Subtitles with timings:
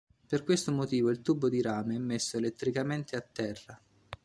[0.27, 3.79] Per questo motivo il tubo di rame è messo elettricamente a terra.